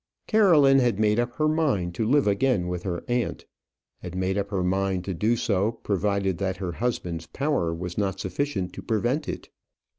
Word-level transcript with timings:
Caroline 0.25 0.79
had 0.79 0.97
made 0.99 1.19
up 1.19 1.33
her 1.33 1.47
mind 1.47 1.93
to 1.93 2.07
live 2.09 2.25
again 2.25 2.67
with 2.67 2.81
her 2.81 3.03
aunt 3.07 3.45
had 3.99 4.15
made 4.15 4.35
up 4.35 4.49
her 4.49 4.63
mind 4.63 5.05
to 5.05 5.13
do 5.13 5.35
so, 5.37 5.73
providing 5.73 6.37
that 6.37 6.57
her 6.57 6.71
husband's 6.71 7.27
power 7.27 7.71
was 7.71 7.99
not 7.99 8.19
sufficient 8.19 8.73
to 8.73 8.81
prevent 8.81 9.29
it. 9.29 9.49